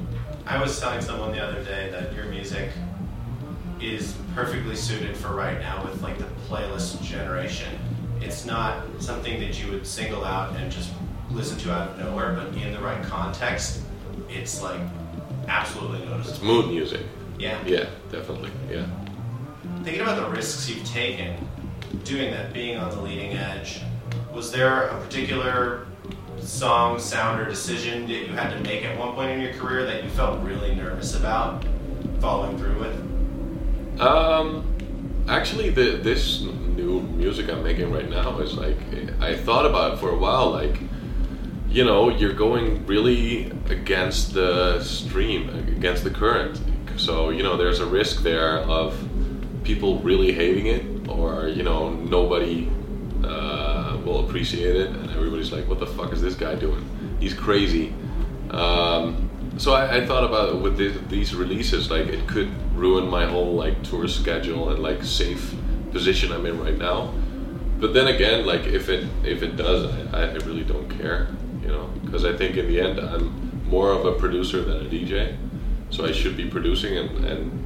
I 0.46 0.60
was 0.60 0.78
telling 0.80 1.00
someone 1.00 1.32
the 1.32 1.40
other 1.40 1.62
day 1.64 1.90
that 1.90 2.12
your 2.14 2.26
music 2.26 2.70
is 3.80 4.14
perfectly 4.34 4.76
suited 4.76 5.16
for 5.16 5.34
right 5.34 5.58
now 5.60 5.84
with 5.84 6.02
like 6.02 6.18
the 6.18 6.26
playlist 6.48 7.02
generation. 7.02 7.78
It's 8.20 8.46
not 8.46 8.82
something 8.98 9.38
that 9.40 9.62
you 9.62 9.70
would 9.70 9.86
single 9.86 10.24
out 10.24 10.56
and 10.56 10.72
just 10.72 10.90
listen 11.30 11.58
to 11.58 11.72
out 11.72 11.90
of 11.90 11.98
nowhere, 11.98 12.32
but 12.32 12.54
in 12.60 12.72
the 12.72 12.80
right 12.80 13.02
context, 13.04 13.83
it's 14.28 14.62
like 14.62 14.80
absolutely 15.48 16.06
noticeable. 16.06 16.30
It's 16.30 16.42
mood 16.42 16.68
music. 16.68 17.02
Yeah. 17.38 17.58
Yeah, 17.66 17.86
definitely. 18.10 18.50
Yeah. 18.70 18.86
Thinking 19.82 20.02
about 20.02 20.16
the 20.16 20.28
risks 20.28 20.68
you've 20.68 20.86
taken 20.86 21.36
doing 22.04 22.30
that, 22.32 22.52
being 22.52 22.76
on 22.76 22.90
the 22.90 23.00
leading 23.00 23.32
edge, 23.32 23.80
was 24.32 24.50
there 24.52 24.88
a 24.88 25.00
particular 25.00 25.86
song, 26.38 26.98
sound, 26.98 27.40
or 27.40 27.48
decision 27.48 28.02
that 28.02 28.12
you 28.12 28.26
had 28.26 28.50
to 28.50 28.60
make 28.60 28.84
at 28.84 28.98
one 28.98 29.14
point 29.14 29.30
in 29.30 29.40
your 29.40 29.52
career 29.54 29.84
that 29.84 30.04
you 30.04 30.10
felt 30.10 30.42
really 30.42 30.74
nervous 30.74 31.14
about 31.14 31.64
following 32.20 32.58
through 32.58 32.78
with? 32.78 34.00
Um, 34.00 34.74
actually, 35.28 35.70
the, 35.70 35.98
this 36.02 36.42
new 36.42 36.64
new 36.74 37.02
music 37.02 37.48
I'm 37.48 37.62
making 37.62 37.92
right 37.92 38.08
now 38.08 38.38
is 38.40 38.54
like 38.54 38.76
I 39.20 39.36
thought 39.36 39.66
about 39.66 39.94
it 39.94 39.98
for 39.98 40.10
a 40.10 40.18
while. 40.18 40.50
Like, 40.50 40.78
you 41.74 41.84
know, 41.84 42.08
you're 42.08 42.32
going 42.32 42.86
really 42.86 43.46
against 43.68 44.32
the 44.32 44.80
stream, 44.84 45.48
against 45.76 46.04
the 46.04 46.10
current. 46.10 46.60
So 46.96 47.30
you 47.30 47.42
know, 47.42 47.56
there's 47.56 47.80
a 47.80 47.86
risk 47.86 48.22
there 48.22 48.58
of 48.60 48.96
people 49.64 49.98
really 49.98 50.32
hating 50.32 50.66
it, 50.66 51.08
or 51.08 51.48
you 51.48 51.64
know, 51.64 51.90
nobody 51.90 52.70
uh, 53.24 53.98
will 54.04 54.24
appreciate 54.24 54.76
it, 54.76 54.90
and 54.90 55.10
everybody's 55.10 55.50
like, 55.50 55.66
"What 55.66 55.80
the 55.80 55.88
fuck 55.88 56.12
is 56.12 56.22
this 56.22 56.36
guy 56.36 56.54
doing? 56.54 56.84
He's 57.18 57.34
crazy." 57.34 57.92
Um, 58.50 59.28
so 59.58 59.74
I, 59.74 59.96
I, 59.96 60.06
thought 60.06 60.22
about 60.22 60.60
with 60.60 60.76
this, 60.76 60.96
these 61.08 61.34
releases, 61.34 61.90
like 61.90 62.06
it 62.06 62.28
could 62.28 62.50
ruin 62.76 63.08
my 63.08 63.26
whole 63.26 63.54
like 63.54 63.82
tour 63.82 64.06
schedule 64.06 64.70
and 64.70 64.80
like 64.80 65.02
safe 65.02 65.52
position 65.90 66.30
I'm 66.30 66.46
in 66.46 66.60
right 66.60 66.78
now. 66.78 67.12
But 67.80 67.94
then 67.94 68.06
again, 68.06 68.46
like 68.46 68.62
if 68.62 68.88
it 68.88 69.08
if 69.24 69.42
it 69.42 69.56
does, 69.56 69.92
I, 70.14 70.22
I 70.22 70.34
really 70.46 70.62
don't 70.62 70.88
care, 70.88 71.28
you 71.64 71.72
know, 71.72 71.86
because 72.04 72.24
I 72.24 72.36
think 72.36 72.56
in 72.56 72.68
the 72.68 72.80
end 72.80 73.00
I'm 73.00 73.68
more 73.68 73.90
of 73.90 74.04
a 74.04 74.12
producer 74.12 74.62
than 74.62 74.86
a 74.86 74.88
DJ, 74.88 75.36
so 75.90 76.04
I 76.04 76.12
should 76.12 76.36
be 76.36 76.48
producing 76.48 76.96
and, 76.96 77.24
and 77.24 77.64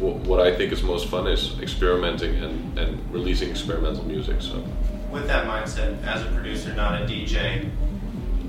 what 0.00 0.40
I 0.40 0.54
think 0.54 0.72
is 0.72 0.82
most 0.82 1.08
fun 1.08 1.26
is 1.26 1.58
experimenting 1.60 2.34
and, 2.36 2.78
and 2.78 3.12
releasing 3.12 3.50
experimental 3.50 4.04
music. 4.04 4.42
So, 4.42 4.62
with 5.10 5.26
that 5.26 5.46
mindset, 5.46 6.02
as 6.04 6.22
a 6.22 6.26
producer, 6.26 6.74
not 6.74 7.00
a 7.00 7.06
DJ, 7.06 7.70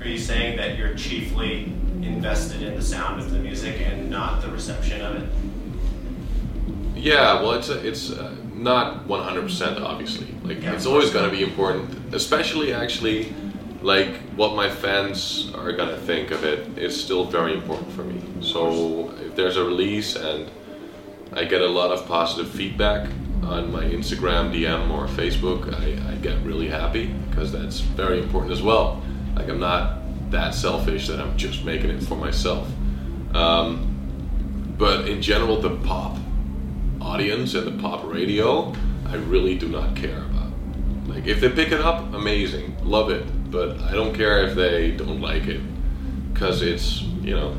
are 0.00 0.08
you 0.08 0.18
saying 0.18 0.58
that 0.58 0.76
you're 0.76 0.94
chiefly 0.94 1.72
invested 2.02 2.62
in 2.62 2.74
the 2.74 2.82
sound 2.82 3.20
of 3.20 3.30
the 3.30 3.38
music 3.38 3.80
and 3.80 4.10
not 4.10 4.42
the 4.42 4.48
reception 4.48 5.00
of 5.00 5.16
it? 5.16 5.28
Yeah, 6.94 7.40
well, 7.40 7.52
it's 7.52 7.68
a, 7.68 7.86
it's 7.86 8.10
a, 8.10 8.26
uh, 8.26 8.34
not 8.54 9.06
100% 9.06 9.80
obviously. 9.80 10.26
Like 10.42 10.62
yeah, 10.62 10.74
it's 10.74 10.84
always 10.84 11.10
going 11.10 11.30
to 11.30 11.34
be 11.34 11.42
important, 11.42 12.14
especially 12.14 12.74
actually 12.74 13.32
like 13.82 14.16
what 14.34 14.54
my 14.56 14.68
fans 14.68 15.52
are 15.54 15.72
to 15.72 15.96
think 15.98 16.30
of 16.30 16.44
it 16.44 16.78
is 16.78 17.00
still 17.00 17.24
very 17.24 17.54
important 17.54 17.90
for 17.92 18.02
me. 18.02 18.20
So 18.40 19.10
if 19.20 19.36
there's 19.36 19.56
a 19.56 19.64
release 19.64 20.16
and 20.16 20.50
I 21.32 21.44
get 21.44 21.60
a 21.60 21.68
lot 21.68 21.92
of 21.92 22.06
positive 22.06 22.50
feedback 22.50 23.08
on 23.42 23.70
my 23.70 23.84
Instagram 23.84 24.52
DM 24.52 24.90
or 24.90 25.06
Facebook, 25.06 25.72
I, 25.72 26.12
I 26.12 26.16
get 26.16 26.42
really 26.42 26.68
happy 26.68 27.06
because 27.06 27.52
that's 27.52 27.80
very 27.80 28.20
important 28.20 28.52
as 28.52 28.62
well. 28.62 29.02
Like 29.36 29.48
I'm 29.48 29.60
not 29.60 29.98
that 30.30 30.54
selfish 30.54 31.06
that 31.08 31.20
I'm 31.20 31.36
just 31.36 31.64
making 31.64 31.90
it 31.90 32.02
for 32.02 32.16
myself. 32.16 32.68
Um, 33.34 34.74
but 34.76 35.08
in 35.08 35.22
general, 35.22 35.60
the 35.60 35.76
pop 35.76 36.16
audience 37.00 37.54
and 37.54 37.66
the 37.66 37.82
pop 37.82 38.04
radio, 38.04 38.74
I 39.06 39.16
really 39.16 39.56
do 39.56 39.68
not 39.68 39.94
care 39.94 40.18
about. 40.18 40.52
Like 41.06 41.26
if 41.26 41.40
they 41.40 41.48
pick 41.48 41.72
it 41.72 41.80
up, 41.80 42.12
amazing, 42.12 42.76
love 42.82 43.10
it. 43.10 43.24
But 43.50 43.80
I 43.80 43.92
don't 43.92 44.14
care 44.14 44.42
if 44.42 44.54
they 44.54 44.90
don't 44.90 45.20
like 45.20 45.46
it, 45.46 45.60
because 46.32 46.62
it's 46.62 47.02
you 47.22 47.34
know, 47.34 47.56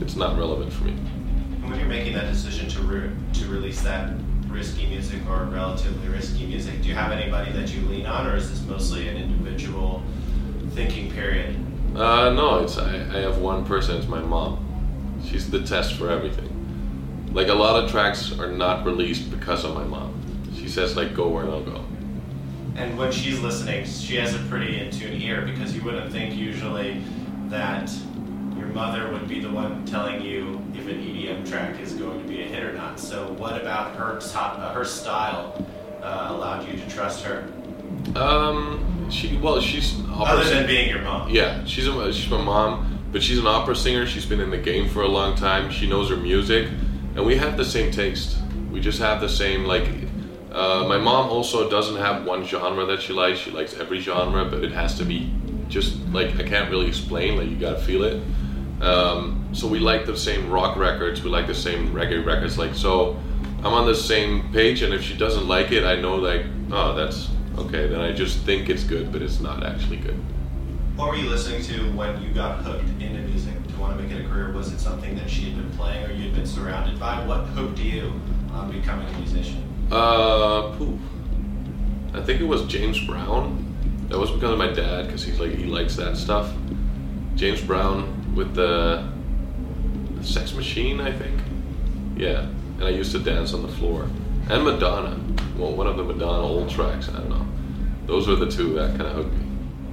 it's 0.00 0.16
not 0.16 0.38
relevant 0.38 0.72
for 0.72 0.84
me. 0.84 0.92
And 0.92 1.70
when 1.70 1.78
you're 1.78 1.88
making 1.88 2.14
that 2.14 2.30
decision 2.30 2.68
to 2.70 2.80
re- 2.82 3.10
to 3.34 3.48
release 3.48 3.82
that 3.82 4.12
risky 4.48 4.86
music 4.86 5.20
or 5.28 5.44
relatively 5.44 6.08
risky 6.08 6.46
music, 6.46 6.80
do 6.82 6.88
you 6.88 6.94
have 6.94 7.12
anybody 7.12 7.52
that 7.52 7.74
you 7.74 7.82
lean 7.88 8.06
on, 8.06 8.26
or 8.26 8.36
is 8.36 8.48
this 8.48 8.62
mostly 8.66 9.08
an 9.08 9.16
individual 9.16 10.02
thinking 10.70 11.10
period? 11.10 11.56
Uh, 11.94 12.30
no, 12.30 12.62
it's 12.62 12.78
I, 12.78 12.94
I 12.94 13.20
have 13.20 13.38
one 13.38 13.64
person. 13.64 13.96
It's 13.96 14.06
my 14.06 14.20
mom. 14.20 14.62
She's 15.24 15.50
the 15.50 15.62
test 15.62 15.94
for 15.94 16.10
everything. 16.10 16.52
Like 17.32 17.48
a 17.48 17.54
lot 17.54 17.82
of 17.82 17.90
tracks 17.90 18.38
are 18.38 18.50
not 18.50 18.86
released 18.86 19.30
because 19.30 19.64
of 19.64 19.74
my 19.74 19.84
mom. 19.84 20.14
She 20.56 20.68
says 20.68 20.96
like 20.96 21.14
go 21.14 21.28
where 21.28 21.44
I'll 21.44 21.62
go. 21.62 21.84
And 22.76 22.98
when 22.98 23.10
she's 23.10 23.40
listening, 23.40 23.86
she 23.86 24.16
has 24.16 24.34
a 24.34 24.38
pretty 24.50 24.78
in 24.78 24.90
tune 24.90 25.20
ear 25.20 25.42
because 25.42 25.74
you 25.74 25.82
wouldn't 25.82 26.12
think 26.12 26.34
usually 26.34 27.02
that 27.48 27.90
your 28.56 28.66
mother 28.66 29.10
would 29.12 29.26
be 29.26 29.40
the 29.40 29.50
one 29.50 29.84
telling 29.86 30.20
you 30.20 30.62
if 30.74 30.86
an 30.86 31.02
EDM 31.02 31.48
track 31.48 31.80
is 31.80 31.94
going 31.94 32.20
to 32.20 32.28
be 32.28 32.42
a 32.42 32.44
hit 32.44 32.62
or 32.62 32.74
not. 32.74 33.00
So 33.00 33.32
what 33.38 33.58
about 33.60 33.96
her 33.96 34.20
top, 34.20 34.58
uh, 34.58 34.74
her 34.74 34.84
style 34.84 35.66
uh, 36.02 36.28
allowed 36.30 36.68
you 36.68 36.78
to 36.78 36.90
trust 36.90 37.24
her? 37.24 37.50
Um, 38.14 39.10
she 39.10 39.38
well, 39.38 39.58
she's 39.60 39.98
other 40.10 40.44
than 40.44 40.66
being 40.66 40.90
your 40.90 41.00
mom. 41.00 41.30
Yeah, 41.30 41.64
she's 41.64 41.86
a, 41.86 42.12
she's 42.12 42.30
my 42.30 42.42
mom, 42.42 42.98
but 43.10 43.22
she's 43.22 43.38
an 43.38 43.46
opera 43.46 43.74
singer. 43.74 44.06
She's 44.06 44.26
been 44.26 44.40
in 44.40 44.50
the 44.50 44.58
game 44.58 44.88
for 44.88 45.02
a 45.02 45.08
long 45.08 45.34
time. 45.34 45.70
She 45.70 45.88
knows 45.88 46.10
her 46.10 46.16
music, 46.16 46.68
and 47.14 47.24
we 47.24 47.36
have 47.36 47.56
the 47.56 47.64
same 47.64 47.90
taste. 47.90 48.36
We 48.70 48.80
just 48.80 48.98
have 48.98 49.22
the 49.22 49.28
same 49.28 49.64
like. 49.64 49.88
Uh, 50.56 50.86
my 50.88 50.96
mom 50.96 51.28
also 51.28 51.68
doesn't 51.68 51.96
have 51.96 52.24
one 52.24 52.42
genre 52.42 52.86
that 52.86 53.02
she 53.02 53.12
likes. 53.12 53.38
She 53.38 53.50
likes 53.50 53.74
every 53.74 54.00
genre, 54.00 54.46
but 54.46 54.64
it 54.64 54.72
has 54.72 54.96
to 54.96 55.04
be 55.04 55.30
just 55.68 55.98
like 56.08 56.34
I 56.40 56.44
can't 56.44 56.70
really 56.70 56.88
explain. 56.88 57.36
Like 57.36 57.50
you 57.50 57.56
gotta 57.56 57.78
feel 57.78 58.04
it. 58.04 58.22
Um, 58.80 59.50
so 59.52 59.66
we 59.66 59.78
like 59.78 60.06
the 60.06 60.16
same 60.16 60.48
rock 60.50 60.78
records. 60.78 61.22
We 61.22 61.28
like 61.28 61.46
the 61.46 61.54
same 61.54 61.92
reggae 61.92 62.24
records. 62.24 62.56
Like 62.56 62.74
so, 62.74 63.20
I'm 63.58 63.74
on 63.74 63.84
the 63.84 63.94
same 63.94 64.50
page. 64.50 64.80
And 64.80 64.94
if 64.94 65.02
she 65.02 65.14
doesn't 65.14 65.46
like 65.46 65.72
it, 65.72 65.84
I 65.84 66.00
know 66.00 66.14
like 66.16 66.46
oh 66.72 66.94
that's 66.94 67.28
okay, 67.58 67.86
then 67.86 68.00
I 68.00 68.12
just 68.12 68.38
think 68.38 68.70
it's 68.70 68.82
good, 68.82 69.12
but 69.12 69.20
it's 69.20 69.40
not 69.40 69.62
actually 69.62 69.98
good. 69.98 70.18
What 70.96 71.10
were 71.10 71.16
you 71.16 71.28
listening 71.28 71.60
to 71.64 71.92
when 71.92 72.22
you 72.22 72.30
got 72.30 72.64
hooked 72.64 72.88
into 73.02 73.20
music 73.28 73.52
to 73.68 73.76
want 73.76 73.94
to 73.94 74.02
make 74.02 74.10
it 74.10 74.24
a 74.24 74.26
career? 74.26 74.52
Was 74.52 74.72
it 74.72 74.78
something 74.78 75.16
that 75.16 75.28
she 75.28 75.50
had 75.50 75.56
been 75.56 75.70
playing 75.76 76.06
or 76.06 76.12
you'd 76.14 76.34
been 76.34 76.46
surrounded 76.46 76.98
by? 76.98 77.22
What 77.26 77.40
hooked 77.48 77.78
you 77.78 78.18
on 78.52 78.72
becoming 78.72 79.06
a 79.06 79.18
musician? 79.18 79.75
Uh, 79.90 80.72
poof. 80.76 81.00
I 82.14 82.22
think 82.22 82.40
it 82.40 82.44
was 82.44 82.64
James 82.66 82.98
Brown. 83.04 83.62
That 84.08 84.18
was 84.18 84.30
because 84.30 84.52
of 84.52 84.58
my 84.58 84.72
dad, 84.72 85.06
because 85.06 85.24
he's 85.24 85.38
like 85.38 85.52
he 85.52 85.64
likes 85.64 85.96
that 85.96 86.16
stuff. 86.16 86.52
James 87.34 87.60
Brown 87.60 88.34
with 88.34 88.54
the, 88.54 89.06
the 90.16 90.24
Sex 90.24 90.54
Machine, 90.54 91.00
I 91.00 91.12
think. 91.12 91.40
Yeah, 92.16 92.42
and 92.78 92.84
I 92.84 92.90
used 92.90 93.12
to 93.12 93.18
dance 93.18 93.52
on 93.52 93.62
the 93.62 93.68
floor. 93.68 94.08
And 94.48 94.64
Madonna. 94.64 95.20
Well, 95.58 95.72
one 95.74 95.86
of 95.86 95.96
the 95.96 96.04
Madonna 96.04 96.42
old 96.42 96.70
tracks. 96.70 97.08
I 97.08 97.12
don't 97.12 97.28
know. 97.28 97.46
Those 98.06 98.28
were 98.28 98.36
the 98.36 98.50
two 98.50 98.74
that 98.74 98.90
kind 98.90 99.02
of 99.02 99.12
hooked 99.12 99.32
me. 99.32 99.44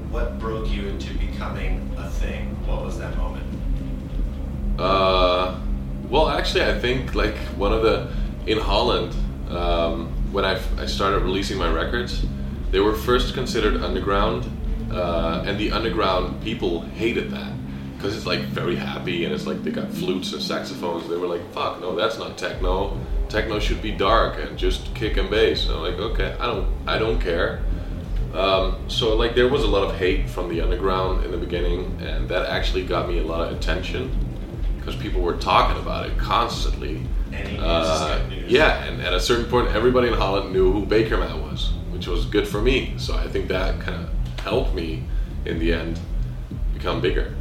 What 0.09 0.39
broke 0.39 0.69
you 0.69 0.87
into 0.87 1.13
becoming 1.15 1.91
a 1.97 2.09
thing? 2.09 2.49
What 2.67 2.83
was 2.83 2.99
that 2.99 3.17
moment? 3.17 3.45
Uh, 4.79 5.59
well, 6.09 6.29
actually, 6.29 6.65
I 6.65 6.77
think 6.77 7.15
like 7.15 7.35
one 7.57 7.73
of 7.73 7.81
the 7.81 8.11
in 8.45 8.59
Holland 8.59 9.15
um, 9.55 10.07
when 10.31 10.45
I, 10.45 10.59
I 10.77 10.85
started 10.85 11.19
releasing 11.19 11.57
my 11.57 11.71
records, 11.71 12.25
they 12.71 12.79
were 12.79 12.95
first 12.95 13.33
considered 13.33 13.81
underground, 13.81 14.45
uh, 14.91 15.43
and 15.45 15.59
the 15.59 15.71
underground 15.71 16.41
people 16.43 16.81
hated 16.81 17.31
that 17.31 17.53
because 17.95 18.17
it's 18.17 18.25
like 18.25 18.41
very 18.41 18.75
happy 18.75 19.23
and 19.23 19.33
it's 19.33 19.47
like 19.47 19.63
they 19.63 19.71
got 19.71 19.89
flutes 19.89 20.33
and 20.33 20.41
saxophones. 20.41 21.07
They 21.07 21.15
were 21.15 21.27
like, 21.27 21.41
"Fuck, 21.53 21.79
no, 21.79 21.95
that's 21.95 22.17
not 22.17 22.37
techno. 22.37 22.99
Techno 23.29 23.59
should 23.59 23.81
be 23.81 23.91
dark 23.91 24.37
and 24.37 24.57
just 24.57 24.93
kick 24.93 25.15
and 25.17 25.29
bass." 25.29 25.67
And 25.67 25.75
I'm 25.75 25.81
like, 25.81 25.95
"Okay, 25.95 26.35
I 26.39 26.47
don't, 26.47 26.67
I 26.85 26.97
don't 26.99 27.19
care." 27.21 27.63
Um, 28.33 28.77
so 28.89 29.15
like 29.15 29.35
there 29.35 29.47
was 29.47 29.63
a 29.63 29.67
lot 29.67 29.83
of 29.83 29.95
hate 29.95 30.29
from 30.29 30.49
the 30.49 30.59
underground 30.59 31.23
in 31.23 31.31
the 31.31 31.37
beginning, 31.37 31.97
and 32.01 32.27
that 32.27 32.47
actually 32.47 32.85
got 32.85 33.07
me 33.07 33.19
a 33.19 33.23
lot 33.23 33.41
of 33.41 33.57
attention 33.57 34.11
because 34.77 34.95
people 34.97 35.21
were 35.21 35.37
talking 35.37 35.81
about 35.81 36.09
it 36.09 36.17
constantly. 36.17 37.05
Uh, 37.59 38.19
yeah, 38.47 38.83
and 38.83 39.01
at 39.01 39.13
a 39.13 39.19
certain 39.19 39.45
point, 39.45 39.69
everybody 39.69 40.07
in 40.07 40.13
Holland 40.13 40.51
knew 40.51 40.71
who 40.71 40.85
Bakermat 40.85 41.41
was, 41.41 41.71
which 41.91 42.07
was 42.07 42.25
good 42.25 42.47
for 42.47 42.61
me. 42.61 42.93
So 42.97 43.15
I 43.15 43.27
think 43.27 43.47
that 43.47 43.79
kind 43.81 44.03
of 44.03 44.39
helped 44.39 44.73
me 44.73 45.03
in 45.45 45.59
the 45.59 45.73
end 45.73 45.99
become 46.73 47.01
bigger. 47.01 47.33